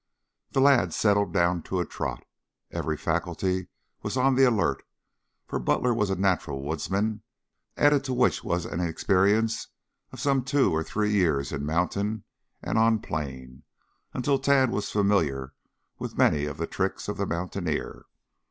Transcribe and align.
The 0.53 0.61
lad 0.61 0.95
settled 0.95 1.31
down 1.31 1.61
to 1.61 1.79
a 1.79 1.85
trot. 1.85 2.25
Every 2.71 2.97
faculty 2.97 3.67
was 4.01 4.17
on 4.17 4.33
the 4.33 4.45
alert, 4.45 4.81
for 5.45 5.59
Butler 5.59 5.93
was 5.93 6.09
a 6.09 6.15
natural 6.15 6.59
woodsman, 6.63 7.21
added 7.77 8.03
to 8.05 8.13
which 8.15 8.43
was 8.43 8.65
an 8.65 8.79
experience 8.79 9.67
of 10.11 10.19
some 10.19 10.43
two 10.43 10.71
or 10.75 10.83
three 10.83 11.11
years 11.11 11.51
in 11.51 11.67
mountain 11.67 12.23
and 12.63 12.79
on 12.79 12.97
plain 12.97 13.61
until 14.11 14.39
Tad 14.39 14.71
was 14.71 14.89
familiar 14.89 15.53
with 15.99 16.17
many 16.17 16.45
of 16.45 16.57
the 16.57 16.65
tricks 16.65 17.07
of 17.07 17.17
the 17.17 17.27
mountaineer. 17.27 18.05